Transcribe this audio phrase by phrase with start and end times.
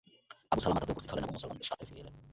[0.51, 2.13] আবু সালামা তাতে উপস্থিত হলেন এবং মুসলমানদের সাথে ফিরে এলেন।